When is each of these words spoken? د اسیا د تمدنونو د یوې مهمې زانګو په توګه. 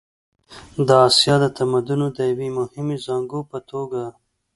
د 0.87 0.89
اسیا 1.07 1.35
د 1.43 1.45
تمدنونو 1.57 2.05
د 2.17 2.19
یوې 2.31 2.49
مهمې 2.59 2.97
زانګو 3.05 3.39
په 3.51 3.57
توګه. 3.69 4.03